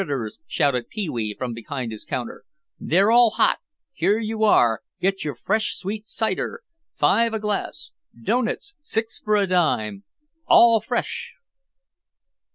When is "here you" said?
3.93-4.43